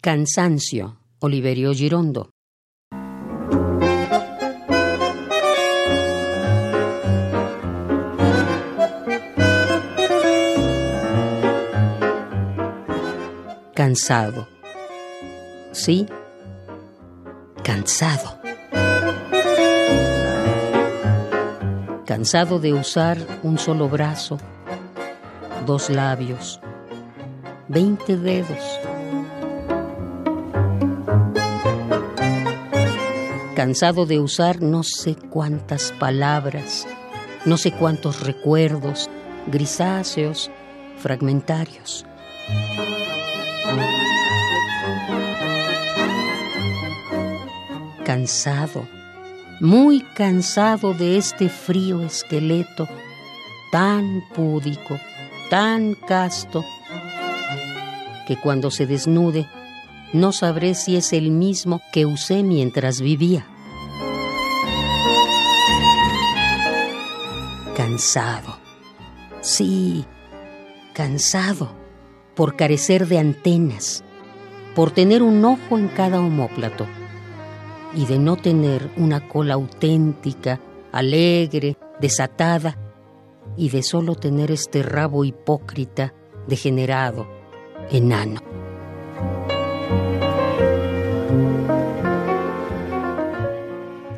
Cansancio, 0.00 1.00
Oliverio 1.18 1.74
Girondo. 1.74 2.30
Cansado. 13.74 14.46
Sí, 15.72 16.06
cansado. 17.64 18.38
Cansado 22.06 22.60
de 22.60 22.72
usar 22.72 23.18
un 23.42 23.58
solo 23.58 23.88
brazo, 23.88 24.38
dos 25.66 25.90
labios, 25.90 26.60
veinte 27.66 28.16
dedos 28.16 28.78
cansado 33.58 34.06
de 34.06 34.20
usar 34.20 34.62
no 34.62 34.84
sé 34.84 35.16
cuántas 35.16 35.90
palabras, 35.98 36.86
no 37.44 37.56
sé 37.56 37.72
cuántos 37.72 38.20
recuerdos, 38.20 39.10
grisáceos, 39.48 40.48
fragmentarios. 40.98 42.06
Cansado, 48.04 48.86
muy 49.58 50.02
cansado 50.14 50.94
de 50.94 51.16
este 51.16 51.48
frío 51.48 52.04
esqueleto, 52.04 52.86
tan 53.72 54.22
púdico, 54.36 55.00
tan 55.50 55.94
casto, 55.94 56.64
que 58.28 58.36
cuando 58.36 58.70
se 58.70 58.86
desnude 58.86 59.48
no 60.12 60.32
sabré 60.32 60.74
si 60.74 60.96
es 60.96 61.12
el 61.12 61.30
mismo 61.30 61.80
que 61.92 62.06
usé 62.06 62.42
mientras 62.42 63.00
vivía. 63.00 63.46
Cansado. 67.76 68.58
Sí, 69.40 70.04
cansado 70.94 71.70
por 72.34 72.56
carecer 72.56 73.06
de 73.06 73.18
antenas, 73.18 74.02
por 74.74 74.90
tener 74.90 75.22
un 75.22 75.44
ojo 75.44 75.78
en 75.78 75.88
cada 75.88 76.20
homóplato 76.20 76.86
y 77.94 78.06
de 78.06 78.18
no 78.18 78.36
tener 78.36 78.90
una 78.96 79.28
cola 79.28 79.54
auténtica, 79.54 80.60
alegre, 80.92 81.76
desatada 82.00 82.78
y 83.56 83.70
de 83.70 83.82
solo 83.82 84.14
tener 84.14 84.50
este 84.50 84.82
rabo 84.82 85.24
hipócrita, 85.24 86.14
degenerado, 86.46 87.26
enano. 87.90 88.37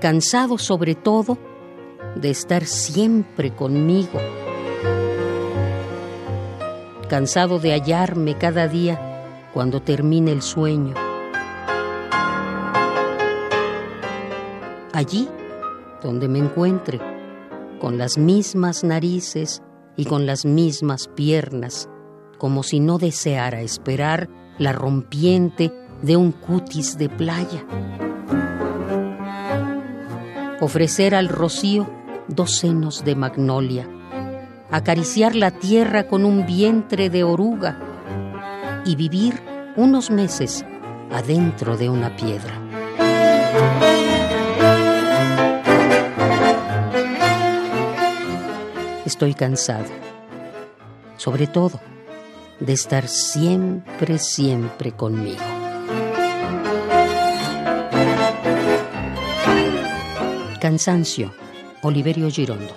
Cansado 0.00 0.58
sobre 0.58 0.94
todo 0.94 1.38
de 2.14 2.30
estar 2.30 2.64
siempre 2.64 3.54
conmigo, 3.54 4.20
cansado 7.08 7.58
de 7.58 7.72
hallarme 7.72 8.36
cada 8.36 8.68
día 8.68 9.50
cuando 9.52 9.82
termine 9.82 10.32
el 10.32 10.42
sueño. 10.42 10.94
Allí 14.92 15.28
donde 16.02 16.28
me 16.28 16.38
encuentre, 16.38 17.00
con 17.80 17.98
las 17.98 18.18
mismas 18.18 18.84
narices 18.84 19.62
y 19.96 20.04
con 20.04 20.26
las 20.26 20.44
mismas 20.44 21.08
piernas, 21.08 21.88
como 22.38 22.62
si 22.62 22.80
no 22.80 22.98
deseara 22.98 23.62
esperar 23.62 24.28
la 24.58 24.72
rompiente 24.72 25.72
de 26.02 26.16
un 26.16 26.32
cutis 26.32 26.98
de 26.98 27.08
playa 27.08 27.64
ofrecer 30.60 31.14
al 31.14 31.28
rocío 31.28 31.88
dos 32.28 32.56
senos 32.56 33.04
de 33.04 33.14
magnolia, 33.14 33.88
acariciar 34.70 35.34
la 35.34 35.50
tierra 35.50 36.08
con 36.08 36.24
un 36.24 36.46
vientre 36.46 37.10
de 37.10 37.24
oruga 37.24 37.78
y 38.84 38.96
vivir 38.96 39.40
unos 39.76 40.10
meses 40.10 40.64
adentro 41.10 41.76
de 41.76 41.88
una 41.88 42.14
piedra. 42.16 42.60
Estoy 49.04 49.34
cansado, 49.34 49.86
sobre 51.16 51.46
todo, 51.46 51.80
de 52.60 52.72
estar 52.72 53.08
siempre, 53.08 54.18
siempre 54.18 54.92
conmigo. 54.92 55.57
Cansancio, 60.58 61.32
Oliverio 61.82 62.28
Girondo. 62.28 62.74